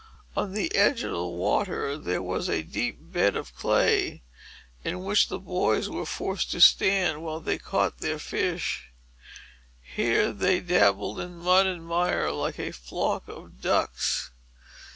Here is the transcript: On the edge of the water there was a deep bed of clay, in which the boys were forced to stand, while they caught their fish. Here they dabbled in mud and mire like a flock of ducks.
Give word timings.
On 0.35 0.53
the 0.53 0.73
edge 0.75 1.03
of 1.03 1.11
the 1.11 1.23
water 1.23 1.95
there 1.95 2.23
was 2.23 2.49
a 2.49 2.63
deep 2.63 2.97
bed 2.99 3.35
of 3.35 3.53
clay, 3.55 4.23
in 4.83 5.03
which 5.03 5.27
the 5.27 5.37
boys 5.37 5.91
were 5.91 6.07
forced 6.07 6.49
to 6.53 6.59
stand, 6.59 7.21
while 7.21 7.39
they 7.39 7.59
caught 7.59 7.99
their 7.99 8.17
fish. 8.17 8.89
Here 9.79 10.33
they 10.33 10.59
dabbled 10.59 11.19
in 11.19 11.35
mud 11.37 11.67
and 11.67 11.85
mire 11.85 12.31
like 12.31 12.57
a 12.57 12.71
flock 12.71 13.27
of 13.27 13.61
ducks. 13.61 14.31